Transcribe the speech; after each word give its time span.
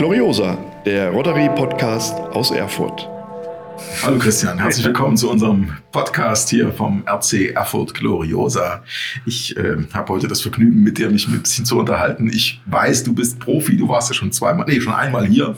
Gloriosa, 0.00 0.56
der 0.86 1.10
Rotary-Podcast 1.10 2.14
aus 2.32 2.52
Erfurt. 2.52 3.06
Hallo 4.02 4.18
Christian, 4.18 4.58
herzlich 4.58 4.86
willkommen 4.86 5.14
zu 5.14 5.30
unserem 5.30 5.76
Podcast 5.92 6.48
hier 6.48 6.72
vom 6.72 7.04
RC 7.06 7.50
Erfurt 7.54 7.92
Gloriosa. 7.92 8.82
Ich 9.26 9.54
äh, 9.58 9.76
habe 9.92 10.14
heute 10.14 10.26
das 10.26 10.40
Vergnügen, 10.40 10.82
mit 10.82 10.96
dir 10.96 11.10
mich 11.10 11.28
ein 11.28 11.42
bisschen 11.42 11.66
zu 11.66 11.78
unterhalten. 11.78 12.30
Ich 12.32 12.62
weiß, 12.64 13.04
du 13.04 13.14
bist 13.14 13.40
Profi, 13.40 13.76
du 13.76 13.90
warst 13.90 14.08
ja 14.08 14.14
schon 14.14 14.32
zweimal, 14.32 14.64
nee, 14.66 14.80
schon 14.80 14.94
einmal 14.94 15.26
hier. 15.26 15.54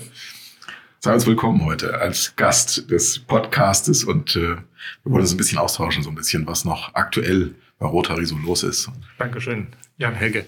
Sei 0.98 1.14
uns 1.14 1.24
willkommen 1.24 1.64
heute 1.64 2.00
als 2.00 2.34
Gast 2.34 2.90
des 2.90 3.20
Podcastes 3.20 4.02
und 4.02 4.34
äh, 4.34 4.40
wir 4.40 4.56
wollen 5.04 5.22
uns 5.22 5.30
ein 5.30 5.36
bisschen 5.36 5.58
austauschen, 5.58 6.02
so 6.02 6.10
ein 6.10 6.16
bisschen, 6.16 6.48
was 6.48 6.64
noch 6.64 6.92
aktuell 6.96 7.54
bei 7.78 7.86
Rotary 7.86 8.26
so 8.26 8.36
los 8.38 8.64
ist. 8.64 8.90
Dankeschön, 9.18 9.68
Jan 9.98 10.16
Helge. 10.16 10.46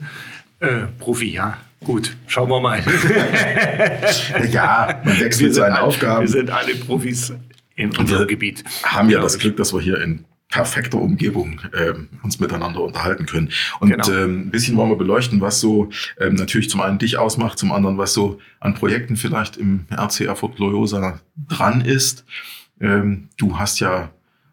Äh, 0.58 0.86
Profi, 0.98 1.30
ja. 1.30 1.58
Gut, 1.84 2.16
schauen 2.26 2.48
wir 2.48 2.60
mal. 2.60 2.82
ja, 4.50 5.00
man 5.04 5.20
wechselt 5.20 5.54
seine 5.54 5.76
alle, 5.76 5.84
Aufgaben. 5.84 6.22
Wir 6.22 6.28
sind 6.28 6.50
alle 6.50 6.74
Profis 6.74 7.32
in 7.76 7.96
unserem 7.96 8.26
Gebiet. 8.26 8.64
Haben 8.82 9.10
ja 9.10 9.20
das 9.20 9.38
Glück, 9.38 9.56
dass 9.56 9.72
wir 9.74 9.80
hier 9.80 10.00
in 10.00 10.24
perfekter 10.48 10.98
Umgebung 10.98 11.60
ähm, 11.76 12.08
uns 12.22 12.38
miteinander 12.38 12.80
unterhalten 12.80 13.26
können. 13.26 13.50
Und 13.80 13.90
genau. 13.90 14.08
ähm, 14.08 14.42
ein 14.42 14.50
bisschen 14.50 14.76
wollen 14.76 14.90
wir 14.90 14.96
beleuchten, 14.96 15.40
was 15.40 15.60
so 15.60 15.90
ähm, 16.20 16.34
natürlich 16.34 16.70
zum 16.70 16.80
einen 16.80 16.98
dich 16.98 17.18
ausmacht, 17.18 17.58
zum 17.58 17.72
anderen, 17.72 17.98
was 17.98 18.14
so 18.14 18.38
an 18.60 18.74
Projekten 18.74 19.16
vielleicht 19.16 19.56
im 19.56 19.86
RC 19.90 20.22
Erfurt 20.22 20.56
Gloriosa 20.56 21.20
dran 21.48 21.80
ist. 21.80 22.24
Ähm, 22.80 23.30
du 23.36 23.58
hast 23.58 23.80
ja 23.80 24.10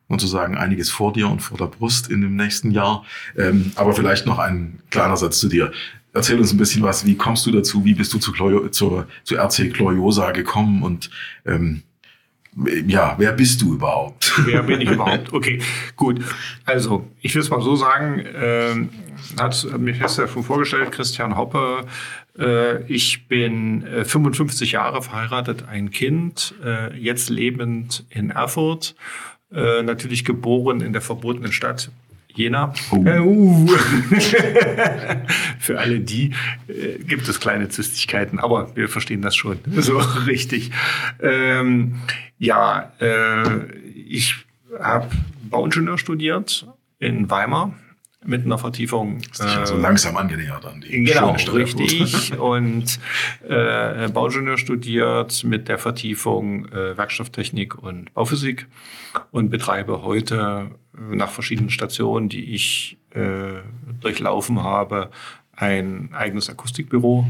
sozusagen 0.10 0.58
einiges 0.58 0.90
vor 0.90 1.14
dir 1.14 1.30
und 1.30 1.40
vor 1.40 1.58
der 1.58 1.68
Brust 1.68 2.10
in 2.10 2.22
dem 2.22 2.36
nächsten 2.36 2.72
Jahr. 2.72 3.06
Ähm, 3.38 3.72
aber 3.76 3.94
vielleicht 3.94 4.26
noch 4.26 4.40
ein 4.40 4.80
kleiner 4.90 5.18
Satz 5.18 5.40
zu 5.40 5.50
dir. 5.50 5.72
Erzähl 6.14 6.40
uns 6.40 6.52
ein 6.52 6.58
bisschen 6.58 6.84
was. 6.84 7.06
Wie 7.06 7.16
kommst 7.16 7.46
du 7.46 7.52
dazu? 7.52 7.86
Wie 7.86 7.94
bist 7.94 8.14
du 8.14 8.20
zu, 8.20 8.32
Glor 8.32 8.72
zur, 8.72 9.08
zu 9.24 9.36
RC 9.36 9.74
Gloriosa 9.74 10.32
gekommen? 10.32 10.84
Und 10.84 11.10
ähm, 11.46 11.84
ja, 12.86 13.16
wer 13.18 13.32
bist 13.32 13.62
du 13.62 13.76
überhaupt? 13.76 14.34
Wer 14.46 14.64
bin 14.64 14.82
ich 14.82 14.90
überhaupt? 14.92 15.32
Okay, 15.32 15.62
gut. 15.96 16.22
Also, 16.66 17.08
ich 17.22 17.34
will 17.34 17.42
es 17.42 17.50
mal 17.50 17.62
so 17.62 17.78
sagen, 17.78 18.20
äh, 18.20 18.76
hat 19.40 19.66
mir 19.80 19.96
fest 19.96 20.18
ja 20.18 20.28
schon 20.28 20.44
vorgestellt, 20.44 20.92
Christian 20.92 21.38
Hoppe. 21.38 21.86
Äh, 22.38 22.84
ich 22.92 23.28
bin 23.30 23.86
äh, 23.88 24.04
55 24.04 24.74
Jahre 24.74 25.02
verheiratet, 25.02 25.64
ein 25.70 25.92
Kind, 25.92 26.54
äh, 26.64 26.94
jetzt 26.98 27.30
lebend 27.30 28.06
in 28.10 28.32
Erfurt, 28.32 28.96
äh, 29.54 29.82
natürlich 29.82 30.26
geboren 30.26 30.82
in 30.82 30.92
der 30.92 31.02
verbotenen 31.02 31.54
Stadt 31.54 31.90
Jena. 32.36 32.74
Oh. 32.92 33.04
Äh, 33.06 33.20
uh. 33.20 33.68
Für 35.60 35.80
alle 35.80 36.00
die 36.00 36.34
äh, 36.68 36.98
gibt 37.00 37.28
es 37.28 37.40
kleine 37.40 37.70
Zystigkeiten, 37.70 38.40
aber 38.40 38.76
wir 38.76 38.90
verstehen 38.90 39.22
das 39.22 39.36
schon 39.36 39.60
so 39.78 39.98
richtig. 39.98 40.72
Ähm, 41.22 42.02
ja, 42.38 42.92
äh, 43.00 43.66
ich 44.08 44.36
habe 44.80 45.08
Bauingenieur 45.50 45.98
studiert 45.98 46.68
in 47.00 47.30
Weimar 47.30 47.74
mit 48.24 48.46
einer 48.46 48.58
Vertiefung. 48.58 49.18
Ist 49.18 49.42
äh, 49.42 49.66
so 49.66 49.76
langsam 49.76 50.16
angenähert 50.18 50.66
an 50.66 50.82
die 50.82 51.04
Genau, 51.04 51.32
richtig. 51.32 52.38
und 52.40 53.00
äh, 53.48 54.10
Bauingenieur 54.10 54.58
studiert 54.58 55.44
mit 55.44 55.68
der 55.68 55.78
Vertiefung 55.78 56.68
äh, 56.68 56.98
Werkstofftechnik 56.98 57.82
und 57.82 58.14
Bauphysik 58.14 58.68
und 59.32 59.50
betreibe 59.50 60.04
heute 60.04 60.72
äh, 60.96 61.16
nach 61.16 61.32
verschiedenen 61.32 61.70
Stationen, 61.70 62.30
die 62.30 62.54
ich 62.54 62.98
äh, 63.12 63.62
durchlaufen 64.00 64.64
habe, 64.64 65.10
ein 65.56 66.10
eigenes 66.14 66.50
Akustikbüro 66.50 67.28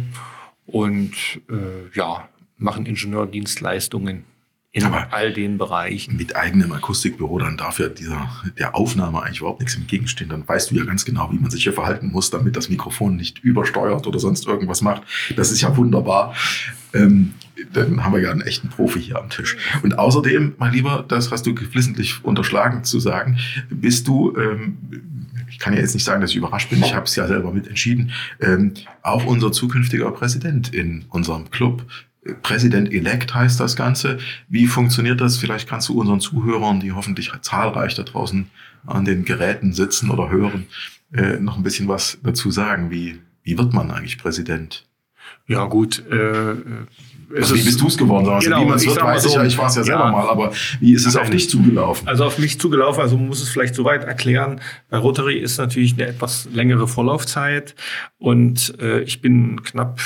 und 0.65 1.13
äh, 1.49 1.97
ja, 1.97 2.27
machen 2.57 2.85
Ingenieurdienstleistungen 2.85 4.25
in 4.73 4.85
Aber 4.85 5.13
all 5.13 5.33
den 5.33 5.57
Bereichen. 5.57 6.15
Mit 6.15 6.35
eigenem 6.35 6.71
Akustikbüro, 6.71 7.39
dann 7.39 7.57
darf 7.57 7.79
ja 7.79 7.89
dieser, 7.89 8.29
der 8.57 8.73
Aufnahme 8.73 9.21
eigentlich 9.21 9.39
überhaupt 9.39 9.59
nichts 9.59 9.75
entgegenstehen. 9.75 10.29
Dann 10.29 10.47
weißt 10.47 10.71
du 10.71 10.75
ja 10.75 10.85
ganz 10.85 11.03
genau, 11.03 11.29
wie 11.31 11.39
man 11.39 11.51
sich 11.51 11.63
hier 11.63 11.73
verhalten 11.73 12.09
muss, 12.11 12.29
damit 12.29 12.55
das 12.55 12.69
Mikrofon 12.69 13.17
nicht 13.17 13.39
übersteuert 13.39 14.07
oder 14.07 14.19
sonst 14.19 14.47
irgendwas 14.47 14.81
macht. 14.81 15.03
Das 15.35 15.51
ist 15.51 15.59
ja 15.59 15.75
wunderbar. 15.75 16.33
Ähm, 16.93 17.33
dann 17.73 18.03
haben 18.03 18.13
wir 18.13 18.21
ja 18.21 18.31
einen 18.31 18.41
echten 18.41 18.69
Profi 18.69 19.01
hier 19.01 19.19
am 19.19 19.29
Tisch. 19.29 19.57
Und 19.83 19.99
außerdem, 19.99 20.55
mein 20.57 20.71
Lieber, 20.71 21.03
das 21.05 21.31
hast 21.31 21.45
du 21.45 21.53
geflissentlich 21.53 22.23
unterschlagen 22.23 22.85
zu 22.85 23.01
sagen, 23.01 23.37
bist 23.69 24.07
du, 24.07 24.33
ähm, 24.37 24.77
ich 25.49 25.59
kann 25.59 25.73
ja 25.73 25.79
jetzt 25.79 25.93
nicht 25.93 26.05
sagen, 26.05 26.21
dass 26.21 26.31
ich 26.31 26.37
überrascht 26.37 26.69
bin, 26.69 26.79
ich 26.79 26.95
habe 26.95 27.05
es 27.05 27.15
ja 27.17 27.27
selber 27.27 27.51
mit 27.51 27.67
entschieden, 27.67 28.11
ähm, 28.39 28.73
auch 29.01 29.25
unser 29.25 29.51
zukünftiger 29.51 30.09
Präsident 30.11 30.73
in 30.73 31.05
unserem 31.09 31.51
Club 31.51 31.85
Präsident-elect 32.43 33.33
heißt 33.33 33.59
das 33.59 33.75
Ganze. 33.75 34.19
Wie 34.47 34.67
funktioniert 34.67 35.21
das? 35.21 35.37
Vielleicht 35.37 35.67
kannst 35.67 35.89
du 35.89 35.99
unseren 35.99 36.19
Zuhörern, 36.19 36.79
die 36.79 36.91
hoffentlich 36.91 37.31
zahlreich 37.41 37.95
da 37.95 38.03
draußen 38.03 38.49
an 38.85 39.05
den 39.05 39.25
Geräten 39.25 39.73
sitzen 39.73 40.09
oder 40.11 40.29
hören, 40.29 40.67
äh, 41.13 41.39
noch 41.39 41.57
ein 41.57 41.63
bisschen 41.63 41.87
was 41.87 42.19
dazu 42.23 42.51
sagen. 42.51 42.91
Wie, 42.91 43.19
wie 43.43 43.57
wird 43.57 43.73
man 43.73 43.89
eigentlich 43.91 44.17
Präsident? 44.19 44.85
Ja, 45.47 45.65
gut. 45.65 46.03
Äh, 46.09 46.55
also 47.35 47.55
wie 47.55 47.63
bist 47.63 47.81
du 47.81 47.87
es 47.87 47.97
geworden? 47.97 48.27
Also 48.29 48.49
genau, 48.49 48.61
wie 48.61 48.65
man 48.65 48.77
es 48.77 48.85
wird, 48.85 49.01
weiß 49.01 49.23
so, 49.23 49.29
ich 49.29 49.35
ja. 49.35 49.43
Ich 49.45 49.57
war 49.57 49.67
es 49.67 49.75
ja 49.75 49.83
selber 49.83 50.05
ja, 50.05 50.11
mal. 50.11 50.29
Aber 50.29 50.51
wie 50.79 50.93
ist 50.93 51.05
es 51.05 51.15
auf 51.15 51.29
dich 51.29 51.49
zugelaufen? 51.49 52.07
Also 52.07 52.25
auf 52.25 52.37
mich 52.37 52.59
zugelaufen. 52.59 53.01
Also 53.01 53.17
man 53.17 53.27
muss 53.27 53.41
es 53.41 53.49
vielleicht 53.49 53.73
so 53.73 53.83
weit 53.83 54.03
erklären. 54.03 54.61
Bei 54.89 54.97
Rotary 54.97 55.39
ist 55.39 55.57
natürlich 55.57 55.93
eine 55.93 56.07
etwas 56.07 56.47
längere 56.51 56.87
Vorlaufzeit. 56.87 57.75
Und 58.17 58.75
äh, 58.79 59.01
ich 59.01 59.21
bin 59.21 59.63
knapp 59.63 59.99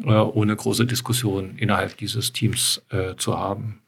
äh, 0.04 0.12
ohne 0.12 0.56
große 0.56 0.86
Diskussion 0.86 1.56
innerhalb 1.58 1.98
dieses 1.98 2.34
Teams 2.34 2.82
äh, 2.90 3.16
zu 3.16 3.38
haben. 3.38 3.82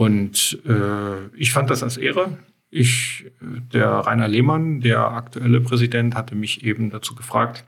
Und 0.00 0.58
äh, 0.66 1.26
ich 1.36 1.52
fand 1.52 1.68
das 1.68 1.82
als 1.82 1.98
Ehre. 1.98 2.38
Ich, 2.70 3.30
der 3.42 3.86
Rainer 3.86 4.28
Lehmann, 4.28 4.80
der 4.80 5.10
aktuelle 5.10 5.60
Präsident, 5.60 6.14
hatte 6.14 6.34
mich 6.34 6.64
eben 6.64 6.88
dazu 6.88 7.14
gefragt, 7.14 7.66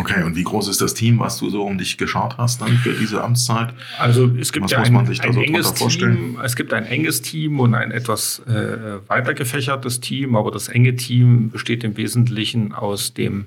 Okay, 0.00 0.24
und 0.24 0.34
wie 0.34 0.42
groß 0.42 0.68
ist 0.68 0.80
das 0.80 0.94
Team, 0.94 1.20
was 1.20 1.38
du 1.38 1.48
so 1.48 1.62
um 1.62 1.78
dich 1.78 1.96
geschaut 1.96 2.38
hast 2.38 2.60
dann 2.60 2.76
für 2.78 2.92
diese 2.92 3.22
Amtszeit? 3.22 3.72
Also 3.98 4.28
es 4.38 4.52
gibt 4.52 4.64
was 4.64 4.72
ja 4.72 4.78
ein, 4.78 4.96
ein 4.96 5.32
so 5.32 5.40
enges 5.40 5.74
Team, 5.74 6.38
es 6.42 6.56
gibt 6.56 6.72
ein 6.72 6.86
enges 6.86 7.22
Team 7.22 7.60
und 7.60 7.74
ein 7.74 7.92
etwas 7.92 8.40
äh, 8.48 8.98
weiter 9.06 9.34
gefächertes 9.34 10.00
Team, 10.00 10.34
aber 10.34 10.50
das 10.50 10.68
enge 10.68 10.96
Team 10.96 11.50
besteht 11.50 11.84
im 11.84 11.96
Wesentlichen 11.96 12.72
aus 12.72 13.14
dem 13.14 13.46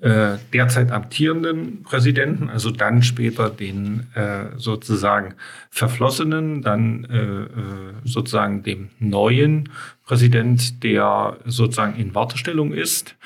äh, 0.00 0.36
derzeit 0.52 0.92
amtierenden 0.92 1.82
Präsidenten, 1.82 2.50
also 2.50 2.70
dann 2.70 3.02
später 3.02 3.48
den 3.48 4.06
äh, 4.14 4.46
sozusagen 4.56 5.34
verflossenen, 5.70 6.62
dann 6.62 7.04
äh, 7.04 7.16
äh 7.16 7.48
sozusagen 8.04 8.62
dem 8.62 8.90
neuen 8.98 9.70
Präsident, 10.04 10.84
der 10.84 11.38
sozusagen 11.46 11.96
in 11.96 12.14
Wartestellung 12.14 12.72
ist, 12.72 13.16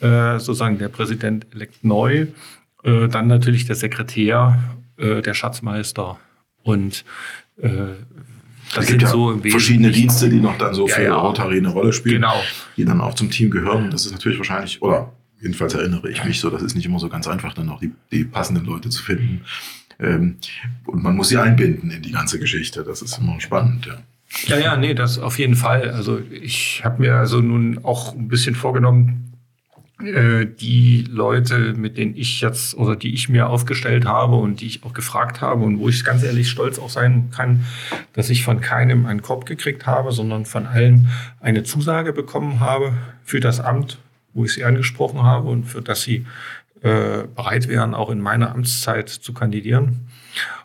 äh, 0.00 0.38
sozusagen 0.38 0.78
der 0.78 0.88
Präsident 0.88 1.46
elekt 1.54 1.84
neu, 1.84 2.26
äh, 2.84 3.08
dann 3.08 3.26
natürlich 3.26 3.66
der 3.66 3.76
Sekretär, 3.76 4.58
äh, 4.96 5.22
der 5.22 5.34
Schatzmeister 5.34 6.18
und 6.62 7.04
äh, 7.60 7.70
das 8.74 8.86
sind 8.86 9.00
ja 9.00 9.08
so 9.08 9.38
verschiedene 9.38 9.90
Dienste, 9.90 10.28
die 10.28 10.40
noch 10.40 10.58
dann 10.58 10.74
so 10.74 10.86
für 10.86 11.02
ja, 11.02 11.14
Rotary 11.14 11.58
eine 11.58 11.68
Rolle 11.68 11.92
spielen, 11.92 12.16
genau. 12.22 12.42
die 12.76 12.84
dann 12.84 13.00
auch 13.00 13.14
zum 13.14 13.30
Team 13.30 13.50
gehören. 13.50 13.90
Das 13.90 14.04
ist 14.04 14.12
natürlich 14.12 14.38
wahrscheinlich, 14.38 14.82
oder 14.82 15.12
jedenfalls 15.40 15.74
erinnere 15.74 16.10
ich 16.10 16.22
mich 16.24 16.40
so, 16.40 16.50
das 16.50 16.62
ist 16.62 16.74
nicht 16.74 16.86
immer 16.86 16.98
so 16.98 17.08
ganz 17.08 17.26
einfach, 17.26 17.54
dann 17.54 17.68
auch 17.70 17.80
die, 17.80 17.92
die 18.12 18.24
passenden 18.24 18.66
Leute 18.66 18.90
zu 18.90 19.02
finden. 19.02 19.42
Ähm, 19.98 20.36
und 20.84 21.02
man 21.02 21.16
muss 21.16 21.30
sie 21.30 21.38
einbinden 21.38 21.90
in 21.90 22.02
die 22.02 22.12
ganze 22.12 22.38
Geschichte. 22.38 22.84
Das 22.84 23.02
ist 23.02 23.18
immer 23.18 23.40
spannend, 23.40 23.86
ja. 23.86 23.94
Ja, 24.46 24.58
ja, 24.58 24.76
nee, 24.76 24.92
das 24.92 25.18
auf 25.18 25.38
jeden 25.38 25.54
Fall. 25.54 25.90
Also 25.90 26.20
ich 26.30 26.82
habe 26.84 27.00
mir 27.00 27.14
also 27.16 27.40
nun 27.40 27.82
auch 27.82 28.14
ein 28.14 28.28
bisschen 28.28 28.54
vorgenommen, 28.54 29.27
äh, 30.02 30.46
die 30.46 31.06
Leute, 31.08 31.74
mit 31.74 31.96
denen 31.96 32.16
ich 32.16 32.40
jetzt 32.40 32.74
oder 32.74 32.96
die 32.96 33.14
ich 33.14 33.28
mir 33.28 33.48
aufgestellt 33.48 34.06
habe 34.06 34.36
und 34.36 34.60
die 34.60 34.66
ich 34.66 34.84
auch 34.84 34.92
gefragt 34.92 35.40
habe 35.40 35.64
und 35.64 35.78
wo 35.78 35.88
ich 35.88 36.04
ganz 36.04 36.22
ehrlich 36.22 36.48
stolz 36.48 36.78
auch 36.78 36.90
sein 36.90 37.30
kann, 37.34 37.64
dass 38.12 38.30
ich 38.30 38.44
von 38.44 38.60
keinem 38.60 39.06
einen 39.06 39.22
Korb 39.22 39.46
gekriegt 39.46 39.86
habe, 39.86 40.12
sondern 40.12 40.44
von 40.44 40.66
allen 40.66 41.08
eine 41.40 41.62
Zusage 41.62 42.12
bekommen 42.12 42.60
habe 42.60 42.92
für 43.24 43.40
das 43.40 43.60
Amt 43.60 43.98
wo 44.38 44.44
ich 44.44 44.54
sie 44.54 44.64
angesprochen 44.64 45.22
habe 45.22 45.48
und 45.48 45.64
für 45.64 45.82
das 45.82 46.02
sie 46.02 46.24
äh, 46.82 47.24
bereit 47.34 47.68
wären, 47.68 47.94
auch 47.94 48.10
in 48.10 48.20
meiner 48.20 48.54
Amtszeit 48.54 49.08
zu 49.08 49.32
kandidieren 49.34 50.08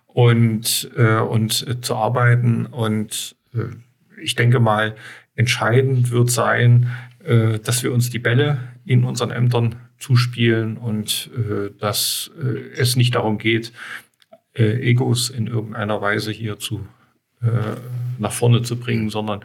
und, 0.07 0.91
äh, 0.95 1.17
und 1.17 1.65
äh, 1.67 1.81
zu 1.81 1.95
arbeiten. 1.95 2.67
Und 2.67 3.35
äh, 3.53 3.75
ich 4.21 4.35
denke 4.35 4.59
mal, 4.59 4.95
entscheidend 5.35 6.11
wird 6.11 6.29
sein, 6.29 6.91
äh, 7.25 7.57
dass 7.59 7.83
wir 7.83 7.91
uns 7.91 8.11
die 8.11 8.19
Bälle 8.19 8.59
in 8.85 9.03
unseren 9.03 9.31
Ämtern 9.31 9.75
zuspielen 9.97 10.77
und 10.77 11.29
äh, 11.35 11.71
dass 11.79 12.31
äh, 12.41 12.71
es 12.75 12.95
nicht 12.95 13.15
darum 13.15 13.37
geht, 13.37 13.71
äh, 14.53 14.89
Egos 14.89 15.29
in 15.29 15.47
irgendeiner 15.47 16.01
Weise 16.01 16.31
hier 16.31 16.59
zu 16.59 16.85
äh, 17.41 17.47
nach 18.19 18.31
vorne 18.31 18.61
zu 18.61 18.77
bringen, 18.77 19.09
sondern 19.09 19.43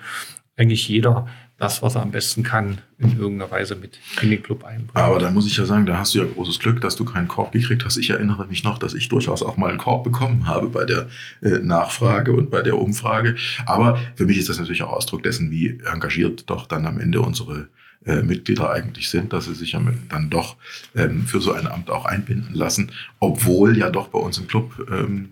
eigentlich 0.57 0.89
jeder 0.89 1.27
das, 1.57 1.83
was 1.83 1.97
er 1.97 2.03
am 2.03 2.13
besten 2.13 2.45
kann, 2.45 2.79
in 2.99 3.19
irgendeiner 3.19 3.51
Weise 3.51 3.75
mit 3.75 3.99
in 4.23 4.31
den 4.31 4.43
Club 4.43 4.65
einbringen. 4.65 4.91
Aber 4.95 5.19
da 5.19 5.31
muss 5.31 5.47
ich 5.47 5.57
ja 5.57 5.65
sagen, 5.65 5.87
da 5.87 5.99
hast 5.99 6.15
du 6.15 6.19
ja 6.21 6.25
großes 6.25 6.61
Glück, 6.61 6.81
dass 6.81 6.95
du 6.95 7.05
keinen 7.05 7.27
Korb 7.27 7.51
gekriegt 7.51 7.85
hast. 7.85 7.97
Ich 7.97 8.11
erinnere 8.11 8.47
mich 8.47 8.63
noch, 8.63 8.79
dass 8.79 8.95
ich 8.95 9.09
durchaus 9.09 9.43
auch 9.43 9.57
mal 9.57 9.71
einen 9.71 9.79
Korb 9.79 10.05
bekommen 10.05 10.47
habe 10.47 10.69
bei 10.69 10.85
der 10.85 11.09
äh, 11.43 11.59
Nachfrage 11.59 12.33
und 12.33 12.51
bei 12.51 12.63
der 12.63 12.79
Umfrage. 12.79 13.35
Aber 13.67 13.99
für 14.15 14.27
mich 14.27 14.39
ist 14.39 14.49
das 14.49 14.59
natürlich 14.59 14.85
auch 14.85 14.93
Ausdruck 14.93 15.25
dessen, 15.25 15.51
wie 15.51 15.81
engagiert 15.93 16.49
doch 16.49 16.67
dann 16.67 16.87
am 16.87 17.01
Ende 17.01 17.21
unsere 17.21 17.69
äh, 18.09 18.23
Mitglieder 18.23 18.71
eigentlich 18.71 19.11
sind, 19.11 19.33
dass 19.33 19.45
sie 19.45 19.55
sich 19.55 19.77
dann 20.09 20.31
doch 20.31 20.57
ähm, 20.97 21.27
für 21.27 21.41
so 21.41 21.53
ein 21.53 21.67
Amt 21.67 21.91
auch 21.91 22.07
einbinden 22.07 22.55
lassen, 22.55 22.91
obwohl 23.21 23.77
ja 23.77 23.91
doch 23.91 24.09
bei 24.09 24.19
uns 24.19 24.39
im 24.39 24.49
Club 24.49 24.87
ähm, 24.91 25.29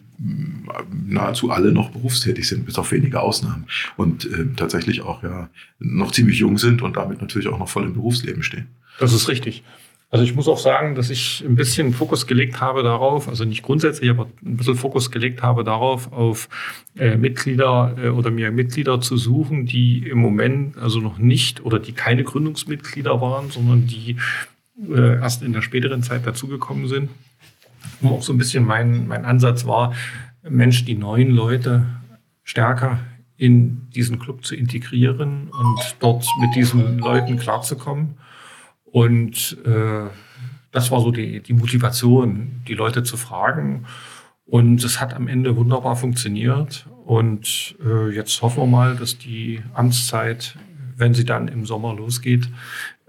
nahezu 1.06 1.50
alle 1.50 1.72
noch 1.72 1.90
berufstätig 1.90 2.46
sind, 2.46 2.66
bis 2.66 2.78
auf 2.78 2.92
wenige 2.92 3.20
Ausnahmen. 3.20 3.66
Und 3.96 4.24
äh, 4.26 4.46
tatsächlich 4.56 5.00
auch 5.00 5.22
ja 5.22 5.48
noch 5.78 6.12
ziemlich 6.12 6.38
jung 6.38 6.58
sind 6.58 6.82
und 6.82 6.96
damit 6.96 7.20
natürlich 7.20 7.48
auch 7.48 7.58
noch 7.58 7.68
voll 7.68 7.84
im 7.84 7.94
Berufsleben 7.94 8.42
stehen. 8.42 8.66
Das 8.98 9.12
ist 9.12 9.28
richtig. 9.28 9.62
Also 10.08 10.24
ich 10.24 10.34
muss 10.36 10.46
auch 10.46 10.58
sagen, 10.58 10.94
dass 10.94 11.10
ich 11.10 11.44
ein 11.44 11.56
bisschen 11.56 11.92
Fokus 11.92 12.26
gelegt 12.26 12.60
habe 12.60 12.82
darauf, 12.84 13.28
also 13.28 13.44
nicht 13.44 13.62
grundsätzlich, 13.62 14.08
aber 14.08 14.28
ein 14.44 14.56
bisschen 14.56 14.76
Fokus 14.76 15.10
gelegt 15.10 15.42
habe 15.42 15.64
darauf, 15.64 16.12
auf 16.12 16.48
äh, 16.96 17.16
Mitglieder 17.16 17.96
äh, 18.00 18.08
oder 18.08 18.30
mir 18.30 18.52
Mitglieder 18.52 19.00
zu 19.00 19.16
suchen, 19.16 19.66
die 19.66 20.08
im 20.08 20.18
Moment 20.18 20.78
also 20.78 21.00
noch 21.00 21.18
nicht 21.18 21.64
oder 21.64 21.80
die 21.80 21.92
keine 21.92 22.22
Gründungsmitglieder 22.22 23.20
waren, 23.20 23.50
sondern 23.50 23.86
die 23.88 24.16
äh, 24.88 25.16
erst 25.16 25.42
in 25.42 25.52
der 25.52 25.62
späteren 25.62 26.02
Zeit 26.02 26.26
dazugekommen 26.26 26.86
sind 26.86 27.10
wo 28.00 28.16
auch 28.16 28.22
so 28.22 28.32
ein 28.32 28.38
bisschen 28.38 28.64
mein, 28.64 29.06
mein 29.06 29.24
Ansatz 29.24 29.66
war, 29.66 29.94
Mensch, 30.48 30.84
die 30.84 30.94
neuen 30.94 31.30
Leute 31.30 31.86
stärker 32.44 33.00
in 33.36 33.88
diesen 33.94 34.18
Club 34.18 34.44
zu 34.44 34.54
integrieren 34.54 35.48
und 35.50 35.96
dort 36.00 36.26
mit 36.40 36.54
diesen 36.54 36.98
Leuten 36.98 37.36
klarzukommen. 37.36 38.16
Und 38.96 39.58
äh, 39.66 40.08
das 40.72 40.90
war 40.90 41.02
so 41.02 41.10
die, 41.10 41.40
die 41.40 41.52
Motivation, 41.52 42.62
die 42.66 42.72
Leute 42.72 43.02
zu 43.02 43.18
fragen. 43.18 43.84
Und 44.46 44.82
es 44.82 45.02
hat 45.02 45.12
am 45.12 45.28
Ende 45.28 45.54
wunderbar 45.54 45.96
funktioniert. 45.96 46.86
Und 47.04 47.76
äh, 47.84 48.08
jetzt 48.08 48.40
hoffen 48.40 48.62
wir 48.62 48.66
mal, 48.66 48.96
dass 48.96 49.18
die 49.18 49.60
Amtszeit, 49.74 50.56
wenn 50.96 51.12
sie 51.12 51.26
dann 51.26 51.46
im 51.48 51.66
Sommer 51.66 51.94
losgeht, 51.94 52.48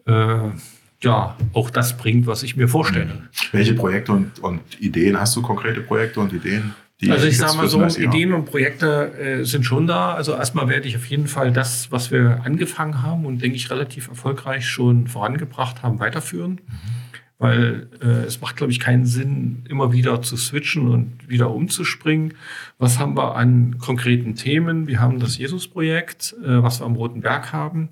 äh, 0.05 0.49
ja, 1.01 1.37
auch 1.53 1.69
das 1.69 1.95
bringt, 1.95 2.27
was 2.27 2.43
ich 2.43 2.57
mir 2.57 2.67
vorstelle. 2.67 3.29
Welche 3.53 3.73
Projekte 3.73 4.11
und, 4.11 4.39
und 4.39 4.81
Ideen 4.81 5.17
hast 5.17 5.37
du, 5.37 5.41
konkrete 5.41 5.79
Projekte 5.79 6.19
und 6.19 6.33
Ideen? 6.33 6.75
Also 7.09 7.27
ich 7.27 7.37
sage 7.37 7.57
mal 7.57 7.67
so, 7.67 7.83
Ideen 7.85 8.33
und 8.33 8.45
Projekte 8.45 9.13
äh, 9.19 9.43
sind 9.43 9.65
schon 9.65 9.85
da. 9.85 10.13
Also 10.13 10.33
erstmal 10.33 10.67
werde 10.67 10.87
ich 10.87 10.95
auf 10.95 11.05
jeden 11.05 11.27
Fall 11.27 11.51
das, 11.51 11.91
was 11.91 12.11
wir 12.11 12.41
angefangen 12.43 13.03
haben 13.03 13.25
und 13.25 13.41
denke 13.41 13.55
ich 13.55 13.69
relativ 13.69 14.07
erfolgreich 14.07 14.67
schon 14.67 15.07
vorangebracht 15.07 15.83
haben, 15.83 15.99
weiterführen. 15.99 16.61
Mhm 16.65 17.07
weil 17.39 17.87
äh, 18.01 18.25
es 18.25 18.41
macht, 18.41 18.57
glaube 18.57 18.71
ich, 18.71 18.79
keinen 18.79 19.05
Sinn, 19.05 19.63
immer 19.69 19.93
wieder 19.93 20.21
zu 20.21 20.35
switchen 20.37 20.87
und 20.87 21.29
wieder 21.29 21.51
umzuspringen. 21.51 22.33
Was 22.79 22.99
haben 22.99 23.17
wir 23.17 23.35
an 23.35 23.79
konkreten 23.79 24.35
Themen? 24.35 24.87
Wir 24.87 24.99
haben 24.99 25.19
das 25.19 25.39
Jesus-Projekt, 25.39 26.35
äh, 26.43 26.61
was 26.61 26.79
wir 26.79 26.85
am 26.85 26.95
Roten 26.95 27.21
Berg 27.21 27.51
haben, 27.51 27.89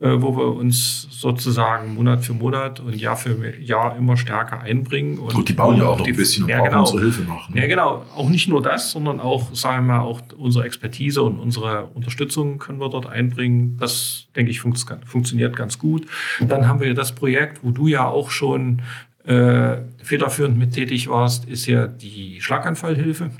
äh, 0.00 0.10
wo 0.10 0.36
wir 0.36 0.56
uns 0.56 1.06
sozusagen 1.10 1.94
Monat 1.94 2.24
für 2.24 2.32
Monat 2.32 2.80
und 2.80 2.96
Jahr 2.96 3.16
für 3.16 3.56
Jahr 3.60 3.96
immer 3.96 4.16
stärker 4.16 4.60
einbringen. 4.60 5.18
Und 5.18 5.34
Gut, 5.34 5.48
die 5.48 5.52
bauen 5.52 5.76
ja 5.76 5.84
auch 5.84 5.98
noch 6.00 6.06
ein 6.06 6.16
bisschen 6.16 6.44
und 6.44 6.50
ja, 6.50 6.58
brauchen 6.58 6.70
genau. 6.70 6.80
unsere 6.80 7.00
Hilfe 7.02 7.22
noch. 7.22 7.48
Ne? 7.48 7.60
Ja, 7.60 7.66
genau. 7.68 8.04
Auch 8.16 8.28
nicht 8.28 8.48
nur 8.48 8.60
das, 8.60 8.90
sondern 8.90 9.20
auch, 9.20 9.54
sagen 9.54 9.86
wir 9.86 9.94
mal, 9.94 10.00
auch 10.00 10.20
unsere 10.36 10.64
Expertise 10.64 11.22
und 11.22 11.38
unsere 11.38 11.86
Unterstützung 11.94 12.58
können 12.58 12.80
wir 12.80 12.88
dort 12.88 13.06
einbringen. 13.06 13.76
Das, 13.78 14.26
denke 14.34 14.50
ich, 14.50 14.60
fun 14.60 14.74
funktioniert 15.06 15.54
ganz 15.54 15.78
gut. 15.78 16.06
Dann 16.40 16.66
haben 16.66 16.80
wir 16.80 16.92
das 16.94 17.14
Projekt, 17.14 17.62
wo 17.62 17.70
du 17.70 17.86
ja 17.86 18.08
auch 18.08 18.30
schon 18.30 18.82
äh, 19.24 19.76
federführend 20.02 20.58
mit 20.58 20.72
tätig 20.72 21.08
warst, 21.08 21.46
ist 21.46 21.66
ja 21.66 21.86
die 21.86 22.40
Schlaganfallhilfe, 22.40 23.30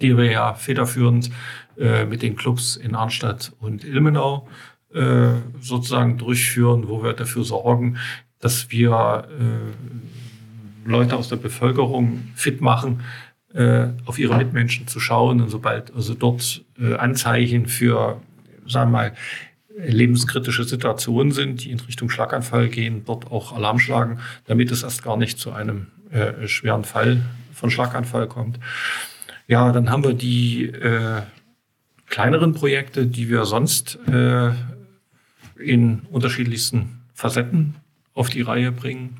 die 0.00 0.16
wir 0.16 0.30
ja 0.30 0.54
federführend 0.54 1.30
äh, 1.78 2.04
mit 2.04 2.22
den 2.22 2.36
Clubs 2.36 2.76
in 2.76 2.94
Arnstadt 2.94 3.52
und 3.60 3.84
Ilmenau 3.84 4.48
äh, 4.94 5.30
sozusagen 5.60 6.18
durchführen, 6.18 6.88
wo 6.88 7.02
wir 7.02 7.12
dafür 7.12 7.44
sorgen, 7.44 7.98
dass 8.40 8.70
wir 8.70 9.28
äh, 9.28 10.88
Leute 10.88 11.16
aus 11.16 11.28
der 11.28 11.36
Bevölkerung 11.36 12.28
fit 12.34 12.60
machen, 12.60 13.02
äh, 13.52 13.88
auf 14.04 14.18
ihre 14.18 14.36
Mitmenschen 14.36 14.86
zu 14.86 15.00
schauen 15.00 15.40
und 15.40 15.48
sobald 15.48 15.94
also 15.94 16.14
dort 16.14 16.64
äh, 16.78 16.94
Anzeichen 16.94 17.66
für, 17.66 18.20
sagen 18.66 18.90
wir 18.90 18.98
mal, 18.98 19.14
lebenskritische 19.76 20.64
Situationen 20.64 21.32
sind, 21.32 21.64
die 21.64 21.70
in 21.70 21.80
Richtung 21.80 22.10
Schlaganfall 22.10 22.68
gehen, 22.68 23.02
dort 23.04 23.30
auch 23.30 23.54
Alarm 23.54 23.78
schlagen, 23.78 24.18
damit 24.46 24.70
es 24.70 24.82
erst 24.82 25.02
gar 25.02 25.16
nicht 25.16 25.38
zu 25.38 25.52
einem 25.52 25.88
äh, 26.10 26.48
schweren 26.48 26.84
Fall 26.84 27.22
von 27.52 27.70
Schlaganfall 27.70 28.26
kommt. 28.26 28.58
Ja, 29.50 29.72
dann 29.72 29.88
haben 29.88 30.04
wir 30.04 30.12
die 30.12 30.66
äh, 30.66 31.22
kleineren 32.06 32.52
Projekte, 32.52 33.06
die 33.06 33.30
wir 33.30 33.46
sonst 33.46 33.98
äh, 34.06 34.50
in 35.58 36.00
unterschiedlichsten 36.10 37.00
Facetten 37.14 37.76
auf 38.12 38.28
die 38.28 38.42
Reihe 38.42 38.70
bringen. 38.70 39.16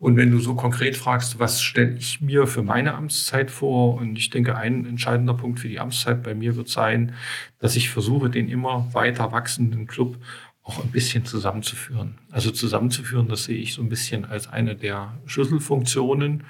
Und 0.00 0.16
wenn 0.16 0.32
du 0.32 0.40
so 0.40 0.56
konkret 0.56 0.96
fragst, 0.96 1.38
was 1.38 1.62
stelle 1.62 1.94
ich 1.94 2.20
mir 2.20 2.48
für 2.48 2.64
meine 2.64 2.94
Amtszeit 2.94 3.48
vor? 3.48 3.94
Und 3.94 4.16
ich 4.16 4.28
denke, 4.28 4.56
ein 4.56 4.86
entscheidender 4.86 5.34
Punkt 5.34 5.60
für 5.60 5.68
die 5.68 5.78
Amtszeit 5.78 6.24
bei 6.24 6.34
mir 6.34 6.56
wird 6.56 6.68
sein, 6.68 7.14
dass 7.60 7.76
ich 7.76 7.90
versuche, 7.90 8.30
den 8.30 8.48
immer 8.48 8.92
weiter 8.92 9.30
wachsenden 9.30 9.86
Club 9.86 10.18
auch 10.64 10.82
ein 10.82 10.90
bisschen 10.90 11.26
zusammenzuführen. 11.26 12.16
Also 12.32 12.50
zusammenzuführen, 12.50 13.28
das 13.28 13.44
sehe 13.44 13.58
ich 13.58 13.74
so 13.74 13.82
ein 13.82 13.88
bisschen 13.88 14.24
als 14.24 14.48
eine 14.48 14.74
der 14.74 15.14
Schlüsselfunktionen. 15.26 16.42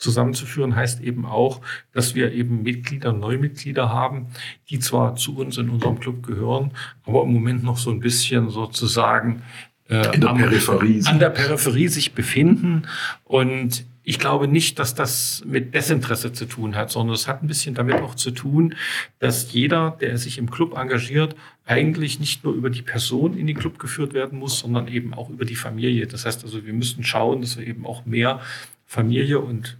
Zusammenzuführen 0.00 0.74
heißt 0.74 1.00
eben 1.02 1.26
auch, 1.26 1.60
dass 1.92 2.14
wir 2.14 2.32
eben 2.32 2.62
Mitglieder, 2.62 3.12
Neumitglieder 3.12 3.90
haben, 3.90 4.28
die 4.70 4.78
zwar 4.78 5.14
zu 5.14 5.36
uns 5.36 5.58
in 5.58 5.68
unserem 5.68 6.00
Club 6.00 6.26
gehören, 6.26 6.72
aber 7.04 7.22
im 7.22 7.32
Moment 7.32 7.62
noch 7.62 7.76
so 7.76 7.90
ein 7.90 8.00
bisschen 8.00 8.48
sozusagen 8.48 9.42
äh, 9.88 10.14
in 10.14 10.22
der 10.22 10.30
am, 10.30 10.38
Peripherie 10.38 11.02
an 11.04 11.18
der 11.18 11.28
Peripherie 11.30 11.88
sich 11.88 12.14
befinden 12.14 12.86
und 13.24 13.84
ich 14.02 14.18
glaube 14.18 14.48
nicht, 14.48 14.78
dass 14.78 14.94
das 14.94 15.44
mit 15.46 15.74
Desinteresse 15.74 16.32
zu 16.32 16.46
tun 16.46 16.74
hat, 16.74 16.90
sondern 16.90 17.14
es 17.14 17.28
hat 17.28 17.42
ein 17.42 17.46
bisschen 17.46 17.74
damit 17.74 17.96
auch 17.96 18.14
zu 18.14 18.30
tun, 18.30 18.74
dass 19.18 19.52
jeder, 19.52 19.98
der 20.00 20.16
sich 20.16 20.38
im 20.38 20.50
Club 20.50 20.76
engagiert, 20.76 21.36
eigentlich 21.66 22.18
nicht 22.18 22.42
nur 22.42 22.54
über 22.54 22.70
die 22.70 22.82
Person 22.82 23.36
in 23.36 23.46
den 23.46 23.56
Club 23.58 23.78
geführt 23.78 24.14
werden 24.14 24.38
muss, 24.38 24.60
sondern 24.60 24.88
eben 24.88 25.12
auch 25.12 25.28
über 25.28 25.44
die 25.44 25.54
Familie. 25.54 26.06
Das 26.06 26.24
heißt 26.24 26.42
also, 26.42 26.64
wir 26.64 26.72
müssen 26.72 27.04
schauen, 27.04 27.42
dass 27.42 27.58
wir 27.58 27.66
eben 27.66 27.84
auch 27.84 28.06
mehr 28.06 28.40
Familie 28.86 29.38
und 29.38 29.76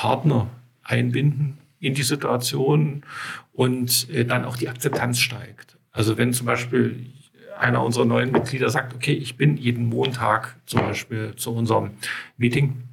Partner 0.00 0.46
einbinden 0.82 1.58
in 1.78 1.92
die 1.92 2.04
Situation 2.04 3.02
und 3.52 4.08
äh, 4.08 4.24
dann 4.24 4.46
auch 4.46 4.56
die 4.56 4.70
Akzeptanz 4.70 5.18
steigt. 5.18 5.76
Also 5.92 6.16
wenn 6.16 6.32
zum 6.32 6.46
Beispiel 6.46 7.04
einer 7.58 7.84
unserer 7.84 8.06
neuen 8.06 8.32
Mitglieder 8.32 8.70
sagt, 8.70 8.94
okay, 8.94 9.12
ich 9.12 9.36
bin 9.36 9.58
jeden 9.58 9.90
Montag 9.90 10.56
zum 10.64 10.80
Beispiel 10.80 11.34
zu 11.36 11.54
unserem 11.54 11.90
Meeting, 12.38 12.84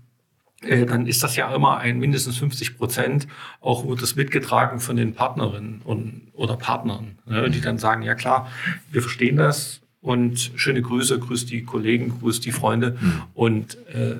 äh, 0.63 0.85
dann 0.85 1.07
ist 1.07 1.23
das 1.23 1.37
ja 1.37 1.55
immer 1.55 1.77
ein 1.77 1.97
mindestens 1.97 2.39
50 2.39 2.77
Prozent, 2.77 3.29
auch 3.61 3.87
wird 3.87 4.01
das 4.01 4.17
mitgetragen 4.17 4.81
von 4.81 4.97
den 4.97 5.13
Partnerinnen 5.13 5.83
und, 5.85 6.23
oder 6.33 6.57
Partnern, 6.57 7.19
ne, 7.25 7.49
die 7.49 7.61
dann 7.61 7.77
sagen, 7.77 8.01
ja 8.01 8.15
klar, 8.15 8.51
wir 8.91 9.01
verstehen 9.01 9.37
das 9.37 9.79
und 10.01 10.51
schöne 10.55 10.81
Grüße, 10.81 11.19
grüß 11.19 11.45
die 11.45 11.63
Kollegen, 11.63 12.19
grüß 12.19 12.41
die 12.41 12.51
Freunde 12.51 12.97
mhm. 12.99 13.21
und 13.33 13.77
äh, 13.87 14.17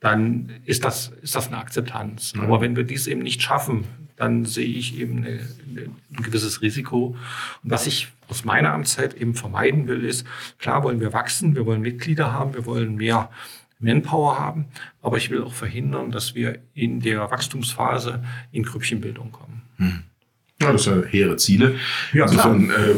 dann 0.00 0.50
ist 0.64 0.84
das, 0.84 1.12
ist 1.22 1.34
das 1.34 1.48
eine 1.48 1.58
Akzeptanz. 1.58 2.34
Mhm. 2.34 2.42
Aber 2.42 2.60
wenn 2.60 2.76
wir 2.76 2.84
dies 2.84 3.06
eben 3.06 3.22
nicht 3.22 3.42
schaffen, 3.42 3.84
dann 4.16 4.44
sehe 4.44 4.66
ich 4.66 4.98
eben 4.98 5.18
eine, 5.18 5.28
eine, 5.28 5.82
ein 5.82 6.22
gewisses 6.22 6.60
Risiko. 6.60 7.16
Und 7.62 7.70
was 7.70 7.86
ich 7.86 8.08
aus 8.28 8.44
meiner 8.44 8.72
Amtszeit 8.72 9.14
eben 9.14 9.34
vermeiden 9.34 9.86
will, 9.86 10.04
ist, 10.04 10.26
klar 10.58 10.82
wollen 10.82 11.00
wir 11.00 11.12
wachsen, 11.12 11.54
wir 11.54 11.66
wollen 11.66 11.80
Mitglieder 11.80 12.32
haben, 12.32 12.54
wir 12.54 12.66
wollen 12.66 12.96
mehr 12.96 13.30
Manpower 13.80 14.38
haben, 14.38 14.66
aber 15.02 15.18
ich 15.18 15.30
will 15.30 15.42
auch 15.42 15.52
verhindern, 15.52 16.10
dass 16.10 16.34
wir 16.34 16.58
in 16.74 17.00
der 17.00 17.30
Wachstumsphase 17.30 18.24
in 18.50 18.64
Grüppchenbildung 18.64 19.30
kommen. 19.30 19.62
Hm. 19.76 20.02
Ja, 20.60 20.72
das 20.72 20.82
sind 20.82 21.04
hehre 21.12 21.36
Ziele. 21.36 21.76
Ja, 22.12 22.24
Insofern 22.24 22.70
äh, 22.70 22.94